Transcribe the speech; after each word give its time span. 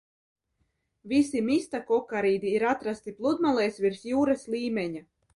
Visi 1.09 1.41
mistakokarīdi 1.49 2.53
ir 2.59 2.65
atrasti 2.69 3.13
pludmalēs 3.19 3.77
virs 3.83 4.01
jūras 4.13 4.47
līmeņa. 4.55 5.03